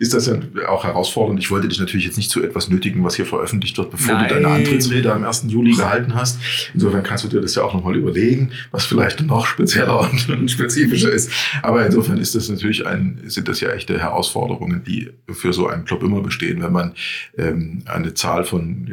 ist 0.00 0.14
das 0.14 0.26
ja 0.26 0.34
auch 0.66 0.82
herausfordernd. 0.82 1.38
Ich 1.38 1.48
wollte 1.48 1.68
dich 1.68 1.78
natürlich 1.78 2.06
jetzt 2.06 2.16
nicht 2.16 2.28
zu 2.28 2.42
etwas 2.42 2.68
nötigen, 2.68 3.04
was 3.04 3.14
hier 3.14 3.24
veröffentlicht 3.24 3.78
wird, 3.78 3.92
bevor 3.92 4.14
Nein. 4.14 4.28
du 4.28 4.34
deine 4.34 4.48
Antrittsrede 4.48 5.12
am 5.12 5.22
1. 5.22 5.44
Juli 5.46 5.76
gehalten 5.76 6.16
hast. 6.16 6.40
Insofern 6.74 7.04
kannst 7.04 7.22
du 7.22 7.28
dir 7.28 7.40
das 7.40 7.54
ja 7.54 7.62
auch 7.62 7.72
nochmal 7.72 7.94
überlegen, 7.94 8.50
was 8.72 8.84
vielleicht 8.84 9.20
noch 9.20 9.46
spezieller 9.46 10.00
und 10.28 10.50
spezifischer 10.50 11.12
ist. 11.12 11.30
Aber 11.62 11.86
insofern 11.86 12.18
ist 12.18 12.34
das 12.34 12.48
natürlich 12.48 12.84
ein, 12.84 13.20
sind 13.26 13.46
das 13.46 13.60
ja 13.60 13.70
echte 13.70 13.96
Herausforderungen, 13.96 14.82
die 14.84 15.10
für 15.30 15.52
so 15.52 15.68
einen 15.68 15.84
Club 15.84 16.02
immer 16.02 16.20
bestehen, 16.20 16.62
wenn 16.62 16.72
man 16.72 16.94
ähm, 17.38 17.82
eine 17.86 18.14
Zahl 18.14 18.44
von 18.44 18.88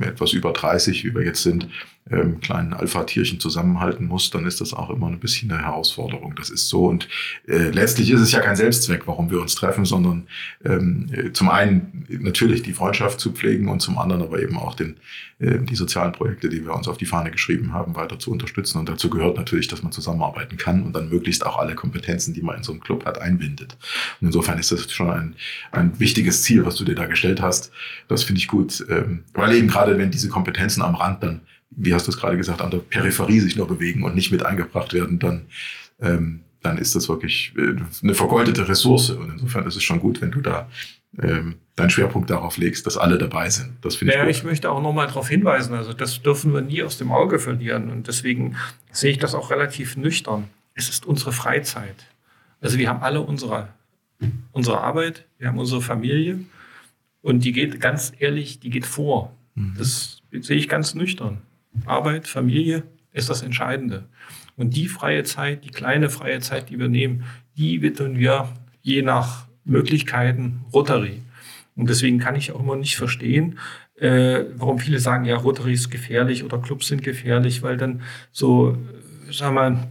äh, 0.00 0.04
etwas 0.06 0.32
über 0.32 0.52
30, 0.52 1.04
wie 1.04 1.12
wir 1.12 1.24
jetzt 1.24 1.42
sind, 1.42 1.66
ähm, 2.10 2.40
kleinen 2.40 2.72
Alpha-Tierchen 2.72 3.40
zusammenhalten 3.40 4.06
muss, 4.06 4.30
dann 4.30 4.46
ist 4.46 4.60
das 4.60 4.72
auch 4.72 4.90
immer 4.90 5.08
ein 5.08 5.20
bisschen 5.20 5.50
eine 5.50 5.62
Herausforderung. 5.62 6.34
Das 6.36 6.50
ist 6.50 6.68
so. 6.68 6.86
Und 6.86 7.08
äh, 7.46 7.70
letztlich 7.70 8.10
ist 8.10 8.20
es 8.20 8.32
ja 8.32 8.40
kein 8.40 8.56
Selbstzweck, 8.56 9.06
warum 9.06 9.30
wir 9.30 9.40
uns 9.40 9.54
treffen, 9.54 9.84
sondern 9.84 10.26
ähm, 10.64 11.08
äh, 11.12 11.32
zum 11.32 11.48
einen 11.48 12.06
natürlich 12.08 12.62
die 12.62 12.72
Freundschaft 12.72 13.20
zu 13.20 13.32
pflegen 13.32 13.68
und 13.68 13.80
zum 13.80 13.98
anderen 13.98 14.22
aber 14.22 14.40
eben 14.40 14.56
auch 14.56 14.74
den, 14.74 14.96
äh, 15.38 15.58
die 15.58 15.74
sozialen 15.74 16.12
Projekte, 16.12 16.48
die 16.48 16.64
wir 16.64 16.74
uns 16.74 16.88
auf 16.88 16.96
die 16.96 17.06
Fahne 17.06 17.30
geschrieben 17.30 17.72
haben, 17.72 17.94
weiter 17.94 18.18
zu 18.18 18.30
unterstützen. 18.30 18.78
Und 18.78 18.88
dazu 18.88 19.10
gehört 19.10 19.36
natürlich, 19.36 19.68
dass 19.68 19.82
man 19.82 19.92
zusammenarbeiten 19.92 20.56
kann 20.56 20.82
und 20.82 20.94
dann 20.94 21.08
möglichst 21.08 21.44
auch 21.44 21.58
alle 21.58 21.74
Kompetenzen, 21.74 22.34
die 22.34 22.42
man 22.42 22.56
in 22.56 22.62
so 22.62 22.72
einem 22.72 22.80
Club 22.80 23.04
hat, 23.04 23.20
einbindet. 23.20 23.76
Und 24.20 24.28
insofern 24.28 24.58
ist 24.58 24.72
das 24.72 24.90
schon 24.90 25.10
ein, 25.10 25.34
ein 25.72 25.98
wichtiges 26.00 26.42
Ziel, 26.42 26.64
was 26.64 26.76
du 26.76 26.84
dir 26.84 26.94
da 26.94 27.06
gestellt 27.06 27.42
hast. 27.42 27.70
Das 28.08 28.24
finde 28.24 28.40
ich 28.40 28.48
gut, 28.48 28.84
ähm, 28.88 29.24
weil 29.34 29.54
eben 29.54 29.68
gerade 29.68 29.98
wenn 29.98 30.10
diese 30.10 30.28
Kompetenzen 30.28 30.82
am 30.82 30.94
Rand 30.94 31.22
dann 31.22 31.40
wie 31.70 31.94
hast 31.94 32.06
du 32.06 32.10
es 32.10 32.18
gerade 32.18 32.36
gesagt, 32.36 32.60
an 32.60 32.70
der 32.70 32.78
Peripherie 32.78 33.40
sich 33.40 33.56
nur 33.56 33.68
bewegen 33.68 34.02
und 34.02 34.14
nicht 34.14 34.30
mit 34.30 34.44
eingebracht 34.44 34.92
werden, 34.92 35.18
dann, 35.18 35.46
ähm, 36.00 36.40
dann 36.62 36.78
ist 36.78 36.94
das 36.94 37.08
wirklich 37.08 37.52
äh, 37.56 37.76
eine 38.02 38.14
vergoldete 38.14 38.68
Ressource. 38.68 39.10
Und 39.10 39.32
insofern 39.32 39.66
ist 39.66 39.76
es 39.76 39.82
schon 39.82 40.00
gut, 40.00 40.20
wenn 40.20 40.30
du 40.30 40.40
da 40.40 40.68
ähm, 41.20 41.56
deinen 41.76 41.90
Schwerpunkt 41.90 42.30
darauf 42.30 42.56
legst, 42.56 42.86
dass 42.86 42.96
alle 42.96 43.18
dabei 43.18 43.48
sind. 43.50 43.72
Das 43.82 43.96
finde 43.96 44.14
ich 44.14 44.20
gut. 44.20 44.30
Ich 44.30 44.44
möchte 44.44 44.70
auch 44.70 44.82
nochmal 44.82 45.06
darauf 45.06 45.28
hinweisen, 45.28 45.74
also 45.74 45.92
das 45.92 46.22
dürfen 46.22 46.52
wir 46.52 46.60
nie 46.60 46.82
aus 46.82 46.98
dem 46.98 47.12
Auge 47.12 47.38
verlieren. 47.38 47.90
Und 47.90 48.08
deswegen 48.08 48.56
sehe 48.90 49.10
ich 49.10 49.18
das 49.18 49.34
auch 49.34 49.50
relativ 49.50 49.96
nüchtern. 49.96 50.44
Es 50.74 50.88
ist 50.88 51.06
unsere 51.06 51.32
Freizeit. 51.32 52.06
Also 52.60 52.78
wir 52.78 52.88
haben 52.88 53.02
alle 53.02 53.20
unsere, 53.20 53.68
unsere 54.52 54.80
Arbeit, 54.80 55.24
wir 55.38 55.48
haben 55.48 55.58
unsere 55.58 55.80
Familie 55.80 56.40
und 57.22 57.44
die 57.44 57.52
geht 57.52 57.80
ganz 57.80 58.12
ehrlich, 58.18 58.60
die 58.60 58.70
geht 58.70 58.86
vor. 58.86 59.32
Mhm. 59.54 59.74
Das 59.78 60.22
sehe 60.32 60.56
ich 60.56 60.68
ganz 60.68 60.94
nüchtern. 60.94 61.38
Arbeit, 61.86 62.28
Familie 62.28 62.82
ist 63.12 63.30
das 63.30 63.42
Entscheidende. 63.42 64.08
Und 64.56 64.76
die 64.76 64.88
freie 64.88 65.24
Zeit, 65.24 65.64
die 65.64 65.70
kleine 65.70 66.10
freie 66.10 66.40
Zeit, 66.40 66.70
die 66.70 66.78
wir 66.78 66.88
nehmen, 66.88 67.24
die 67.56 67.82
widmen 67.82 68.18
wir 68.18 68.48
je 68.82 69.02
nach 69.02 69.46
Möglichkeiten 69.64 70.60
Rotary. 70.72 71.22
Und 71.76 71.88
deswegen 71.88 72.18
kann 72.18 72.36
ich 72.36 72.52
auch 72.52 72.60
immer 72.60 72.76
nicht 72.76 72.96
verstehen, 72.96 73.58
äh, 73.96 74.44
warum 74.56 74.78
viele 74.78 74.98
sagen, 74.98 75.24
ja, 75.24 75.36
Rotary 75.36 75.72
ist 75.72 75.90
gefährlich 75.90 76.44
oder 76.44 76.58
Clubs 76.58 76.88
sind 76.88 77.02
gefährlich, 77.02 77.62
weil 77.62 77.76
dann 77.76 78.02
so, 78.32 78.76
äh, 79.28 79.32
sagen 79.32 79.54
wir 79.54 79.70
mal, 79.70 79.88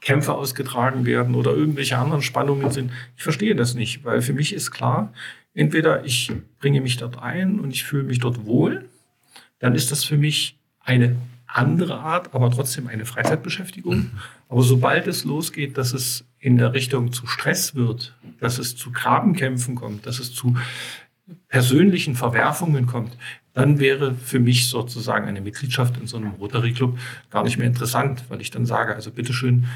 Kämpfe 0.00 0.34
ausgetragen 0.34 1.04
werden 1.04 1.34
oder 1.34 1.52
irgendwelche 1.52 1.98
anderen 1.98 2.22
Spannungen 2.22 2.70
sind. 2.70 2.92
Ich 3.16 3.22
verstehe 3.22 3.56
das 3.56 3.74
nicht, 3.74 4.04
weil 4.04 4.22
für 4.22 4.32
mich 4.32 4.52
ist 4.52 4.70
klar, 4.70 5.12
entweder 5.52 6.04
ich 6.04 6.30
bringe 6.60 6.80
mich 6.80 6.96
dort 6.96 7.20
ein 7.20 7.58
und 7.58 7.70
ich 7.72 7.84
fühle 7.84 8.04
mich 8.04 8.20
dort 8.20 8.46
wohl, 8.46 8.84
dann 9.58 9.74
ist 9.74 9.90
das 9.90 10.04
für 10.04 10.16
mich 10.16 10.58
eine 10.86 11.16
andere 11.46 11.98
Art, 11.98 12.34
aber 12.34 12.50
trotzdem 12.50 12.86
eine 12.86 13.04
Freizeitbeschäftigung. 13.04 14.10
Aber 14.48 14.62
sobald 14.62 15.06
es 15.06 15.24
losgeht, 15.24 15.76
dass 15.76 15.92
es 15.92 16.24
in 16.38 16.56
der 16.56 16.72
Richtung 16.72 17.12
zu 17.12 17.26
Stress 17.26 17.74
wird, 17.74 18.16
dass 18.40 18.58
es 18.58 18.76
zu 18.76 18.92
Grabenkämpfen 18.92 19.74
kommt, 19.74 20.06
dass 20.06 20.18
es 20.18 20.32
zu 20.32 20.56
persönlichen 21.48 22.14
Verwerfungen 22.14 22.86
kommt, 22.86 23.16
dann 23.52 23.78
wäre 23.78 24.14
für 24.14 24.38
mich 24.38 24.68
sozusagen 24.68 25.26
eine 25.26 25.40
Mitgliedschaft 25.40 25.96
in 25.96 26.06
so 26.06 26.18
einem 26.18 26.32
Rotary 26.32 26.72
Club 26.72 26.98
gar 27.30 27.42
nicht 27.42 27.58
mehr 27.58 27.66
interessant, 27.66 28.24
weil 28.28 28.40
ich 28.40 28.50
dann 28.50 28.66
sage, 28.66 28.94
also 28.94 29.10
bitteschön, 29.10 29.66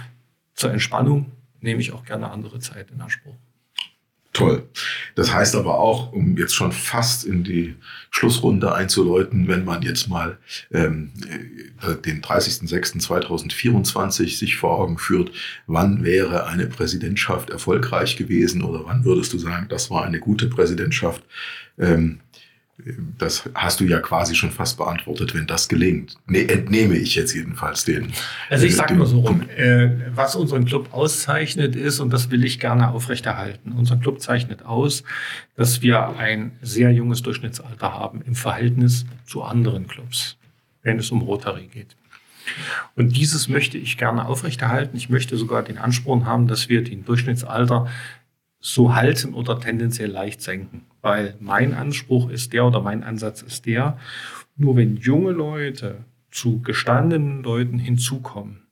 zur 0.54 0.70
Entspannung 0.72 1.32
nehme 1.60 1.80
ich 1.80 1.92
auch 1.92 2.04
gerne 2.04 2.30
andere 2.30 2.60
Zeit 2.60 2.90
in 2.90 3.00
Anspruch. 3.00 3.34
Toll. 4.32 4.62
Das 5.16 5.32
heißt 5.32 5.56
aber 5.56 5.80
auch, 5.80 6.12
um 6.12 6.36
jetzt 6.36 6.54
schon 6.54 6.70
fast 6.70 7.24
in 7.24 7.42
die 7.42 7.74
Schlussrunde 8.10 8.72
einzuläuten, 8.72 9.48
wenn 9.48 9.64
man 9.64 9.82
jetzt 9.82 10.08
mal 10.08 10.38
ähm, 10.72 11.10
äh, 11.82 11.96
den 11.96 12.22
30.06.2024 12.22 14.38
sich 14.38 14.54
vor 14.54 14.78
Augen 14.78 14.98
führt, 14.98 15.32
wann 15.66 16.04
wäre 16.04 16.46
eine 16.46 16.66
Präsidentschaft 16.66 17.50
erfolgreich 17.50 18.16
gewesen 18.16 18.62
oder 18.62 18.84
wann 18.84 19.04
würdest 19.04 19.32
du 19.32 19.38
sagen, 19.38 19.66
das 19.68 19.90
war 19.90 20.04
eine 20.04 20.20
gute 20.20 20.46
Präsidentschaft? 20.46 21.24
Ähm, 21.76 22.20
das 23.18 23.48
hast 23.54 23.80
du 23.80 23.84
ja 23.84 24.00
quasi 24.00 24.34
schon 24.34 24.50
fast 24.50 24.76
beantwortet, 24.78 25.34
wenn 25.34 25.46
das 25.46 25.68
gelingt. 25.68 26.16
Ne, 26.26 26.48
entnehme 26.48 26.96
ich 26.96 27.14
jetzt 27.14 27.34
jedenfalls 27.34 27.84
den. 27.84 28.12
Also 28.48 28.66
ich 28.66 28.76
sage 28.76 28.94
mal 28.94 29.06
so 29.06 29.20
rum, 29.20 29.48
äh, 29.48 29.90
was 30.14 30.36
unseren 30.36 30.64
Club 30.64 30.92
auszeichnet 30.92 31.76
ist, 31.76 32.00
und 32.00 32.12
das 32.12 32.30
will 32.30 32.44
ich 32.44 32.60
gerne 32.60 32.90
aufrechterhalten. 32.90 33.72
Unser 33.72 33.96
Club 33.96 34.20
zeichnet 34.20 34.64
aus, 34.64 35.02
dass 35.56 35.82
wir 35.82 36.16
ein 36.18 36.52
sehr 36.62 36.92
junges 36.92 37.22
Durchschnittsalter 37.22 37.92
haben 37.92 38.22
im 38.22 38.34
Verhältnis 38.34 39.06
zu 39.26 39.42
anderen 39.42 39.86
Clubs, 39.86 40.36
wenn 40.82 40.98
es 40.98 41.10
um 41.10 41.22
Rotary 41.22 41.66
geht. 41.66 41.96
Und 42.96 43.16
dieses 43.16 43.48
möchte 43.48 43.78
ich 43.78 43.96
gerne 43.96 44.26
aufrechterhalten. 44.26 44.96
Ich 44.96 45.08
möchte 45.08 45.36
sogar 45.36 45.62
den 45.62 45.78
Ansporn 45.78 46.26
haben, 46.26 46.48
dass 46.48 46.68
wir 46.68 46.82
den 46.82 47.04
Durchschnittsalter 47.04 47.88
so 48.60 48.94
halten 48.94 49.34
oder 49.34 49.58
tendenziell 49.58 50.10
leicht 50.10 50.42
senken. 50.42 50.82
Weil 51.00 51.34
mein 51.40 51.74
Anspruch 51.74 52.30
ist 52.30 52.52
der 52.52 52.66
oder 52.66 52.80
mein 52.80 53.02
Ansatz 53.02 53.42
ist 53.42 53.66
der, 53.66 53.98
nur 54.56 54.76
wenn 54.76 54.96
junge 54.96 55.32
Leute 55.32 56.04
zu 56.30 56.60
gestandenen 56.60 57.42
Leuten 57.42 57.78
hinzukommen, 57.78 58.62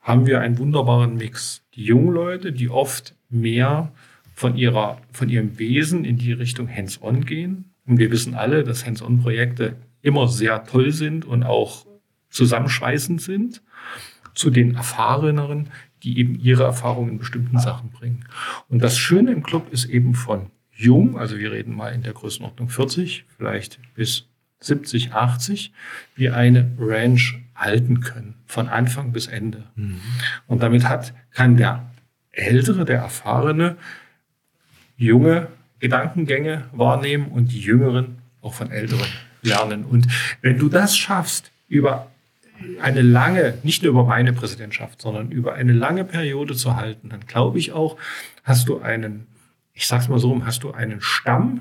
haben 0.00 0.26
wir 0.26 0.40
einen 0.40 0.58
wunderbaren 0.58 1.16
Mix. 1.16 1.64
Die 1.74 1.84
jungen 1.84 2.14
Leute, 2.14 2.52
die 2.52 2.70
oft 2.70 3.16
mehr 3.28 3.92
von, 4.34 4.56
ihrer, 4.56 4.98
von 5.12 5.28
ihrem 5.28 5.58
Wesen 5.58 6.04
in 6.04 6.16
die 6.16 6.32
Richtung 6.32 6.68
Hands-on 6.68 7.24
gehen. 7.24 7.72
Und 7.86 7.98
wir 7.98 8.10
wissen 8.10 8.34
alle, 8.34 8.62
dass 8.62 8.86
Hands-on-Projekte 8.86 9.76
immer 10.02 10.28
sehr 10.28 10.64
toll 10.64 10.92
sind 10.92 11.24
und 11.24 11.42
auch 11.42 11.86
zusammenschweißend 12.30 13.20
sind. 13.20 13.62
Zu 14.34 14.50
den 14.50 14.74
erfahreneren, 14.74 15.70
die 16.06 16.20
eben 16.20 16.38
ihre 16.38 16.62
Erfahrungen 16.62 17.10
in 17.10 17.18
bestimmten 17.18 17.58
Sachen 17.58 17.90
bringen. 17.90 18.24
Und 18.68 18.80
das 18.80 18.96
Schöne 18.96 19.32
im 19.32 19.42
Club 19.42 19.72
ist 19.72 19.86
eben 19.86 20.14
von 20.14 20.46
jung, 20.70 21.18
also 21.18 21.36
wir 21.36 21.50
reden 21.50 21.74
mal 21.74 21.88
in 21.88 22.02
der 22.02 22.12
Größenordnung 22.12 22.68
40, 22.68 23.24
vielleicht 23.36 23.80
bis 23.94 24.26
70, 24.60 25.12
80, 25.12 25.72
wir 26.14 26.36
eine 26.36 26.70
Range 26.78 27.20
halten 27.56 28.00
können, 28.00 28.34
von 28.46 28.68
Anfang 28.68 29.10
bis 29.10 29.26
Ende. 29.26 29.64
Mhm. 29.74 30.00
Und 30.46 30.62
damit 30.62 30.88
hat, 30.88 31.12
kann 31.32 31.56
der 31.56 31.90
Ältere, 32.30 32.84
der 32.84 32.98
Erfahrene, 32.98 33.76
junge 34.96 35.48
Gedankengänge 35.80 36.66
wahrnehmen 36.72 37.26
und 37.28 37.50
die 37.50 37.60
Jüngeren 37.60 38.18
auch 38.42 38.54
von 38.54 38.70
Älteren 38.70 39.08
lernen. 39.42 39.84
Und 39.84 40.06
wenn 40.40 40.56
du 40.58 40.68
das 40.68 40.96
schaffst, 40.96 41.50
über 41.68 42.12
eine 42.80 43.02
lange, 43.02 43.58
nicht 43.62 43.82
nur 43.82 43.90
über 43.90 44.04
meine 44.04 44.32
Präsidentschaft, 44.32 45.00
sondern 45.00 45.30
über 45.30 45.54
eine 45.54 45.72
lange 45.72 46.04
Periode 46.04 46.54
zu 46.54 46.76
halten, 46.76 47.08
dann 47.08 47.20
glaube 47.26 47.58
ich 47.58 47.72
auch, 47.72 47.96
hast 48.44 48.68
du 48.68 48.80
einen, 48.80 49.26
ich 49.72 49.86
sag's 49.86 50.08
mal 50.08 50.18
so, 50.18 50.44
hast 50.44 50.62
du 50.62 50.72
einen 50.72 51.00
Stamm, 51.00 51.60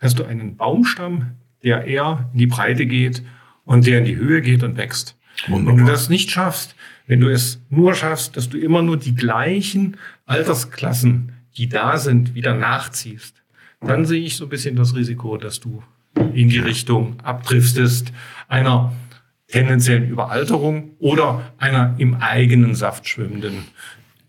hast 0.00 0.18
du 0.18 0.24
einen 0.24 0.56
Baumstamm, 0.56 1.32
der 1.62 1.84
eher 1.86 2.28
in 2.32 2.38
die 2.38 2.46
Breite 2.46 2.86
geht 2.86 3.22
und 3.64 3.86
der 3.86 3.98
in 3.98 4.04
die 4.04 4.16
Höhe 4.16 4.42
geht 4.42 4.62
und 4.62 4.76
wächst. 4.76 5.16
Wunderbar. 5.48 5.78
Wenn 5.78 5.86
du 5.86 5.90
das 5.90 6.08
nicht 6.08 6.30
schaffst, 6.30 6.74
wenn 7.06 7.20
du 7.20 7.28
es 7.28 7.60
nur 7.70 7.94
schaffst, 7.94 8.36
dass 8.36 8.48
du 8.48 8.58
immer 8.58 8.82
nur 8.82 8.96
die 8.96 9.14
gleichen 9.14 9.96
Altersklassen, 10.26 11.32
die 11.56 11.68
da 11.68 11.98
sind, 11.98 12.34
wieder 12.34 12.54
nachziehst, 12.54 13.42
dann 13.80 14.06
sehe 14.06 14.22
ich 14.22 14.36
so 14.36 14.44
ein 14.44 14.50
bisschen 14.50 14.76
das 14.76 14.94
Risiko, 14.94 15.36
dass 15.36 15.60
du 15.60 15.82
in 16.32 16.48
die 16.48 16.58
Richtung 16.58 17.16
abdriftest 17.22 18.12
einer 18.48 18.92
tendenziellen 19.54 20.08
Überalterung 20.08 20.90
oder 20.98 21.52
einer 21.58 21.94
im 21.98 22.16
eigenen 22.16 22.74
Saft 22.74 23.08
schwimmenden 23.08 23.64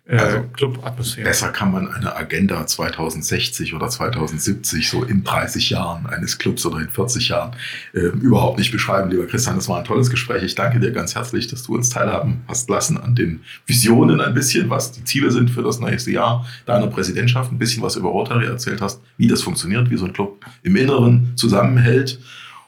äh, 0.07 0.17
also 0.17 0.41
Club-Atmosphäre. 0.53 1.27
Besser 1.27 1.49
kann 1.49 1.71
man 1.71 1.91
eine 1.91 2.15
Agenda 2.15 2.67
2060 2.67 3.73
oder 3.73 3.89
2070 3.89 4.87
so 4.87 5.03
in 5.03 5.23
30 5.23 5.71
Jahren 5.71 6.05
eines 6.05 6.37
Clubs 6.37 6.63
oder 6.65 6.79
in 6.79 6.89
40 6.89 7.29
Jahren 7.29 7.55
äh, 7.93 7.99
überhaupt 7.99 8.59
nicht 8.59 8.71
beschreiben, 8.71 9.09
lieber 9.09 9.25
Christian. 9.25 9.55
Das 9.55 9.67
war 9.67 9.79
ein 9.79 9.83
tolles 9.83 10.11
Gespräch. 10.11 10.43
Ich 10.43 10.53
danke 10.53 10.79
dir 10.79 10.91
ganz 10.91 11.15
herzlich, 11.15 11.47
dass 11.47 11.63
du 11.63 11.73
uns 11.73 11.89
teilhaben 11.89 12.43
hast 12.47 12.69
lassen 12.69 12.97
an 12.97 13.15
den 13.15 13.41
Visionen 13.65 14.21
ein 14.21 14.35
bisschen, 14.35 14.69
was 14.69 14.91
die 14.91 15.03
Ziele 15.03 15.31
sind 15.31 15.49
für 15.49 15.63
das 15.63 15.79
nächste 15.79 16.11
Jahr 16.11 16.45
deiner 16.67 16.87
Präsidentschaft, 16.87 17.51
ein 17.51 17.57
bisschen 17.57 17.81
was 17.81 17.95
über 17.95 18.09
Rotary 18.09 18.45
erzählt 18.45 18.81
hast, 18.81 19.01
wie 19.17 19.27
das 19.27 19.41
funktioniert, 19.41 19.89
wie 19.89 19.97
so 19.97 20.05
ein 20.05 20.13
Club 20.13 20.45
im 20.61 20.75
Inneren 20.75 21.33
zusammenhält. 21.35 22.19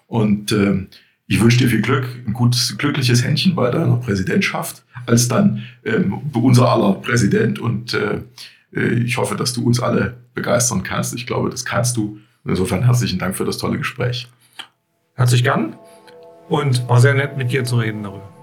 Und 0.07 0.51
äh, 0.53 0.87
ich 1.27 1.41
wünsche 1.41 1.57
dir 1.57 1.67
viel 1.67 1.81
Glück, 1.81 2.07
ein 2.25 2.34
gutes, 2.34 2.77
glückliches 2.77 3.24
Händchen 3.24 3.53
bei 3.53 3.69
deiner 3.69 3.98
Präsidentschaft 3.98 4.84
als 5.05 5.27
dann 5.27 5.63
ähm, 5.84 6.22
unser 6.34 6.69
aller 6.72 6.93
Präsident. 6.93 7.60
Und 7.60 7.93
äh, 7.93 8.22
äh, 8.74 9.03
ich 9.03 9.17
hoffe, 9.17 9.36
dass 9.36 9.53
du 9.53 9.65
uns 9.65 9.79
alle 9.81 10.17
begeistern 10.34 10.84
kannst. 10.84 11.13
Ich 11.15 11.27
glaube, 11.27 11.50
das 11.50 11.65
kannst 11.65 11.98
du. 11.98 12.19
Insofern 12.46 12.84
herzlichen 12.84 13.19
Dank 13.19 13.36
für 13.36 13.43
das 13.43 13.57
tolle 13.57 13.77
Gespräch. 13.77 14.29
Herzlich 15.15 15.43
gern 15.43 15.75
und 16.48 16.88
war 16.88 17.01
sehr 17.01 17.13
nett, 17.13 17.36
mit 17.38 17.51
dir 17.51 17.65
zu 17.65 17.77
reden 17.77 18.03
darüber. 18.03 18.37